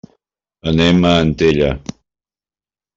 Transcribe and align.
Anem 0.71 1.05
a 1.11 1.13
Antella. 1.27 1.71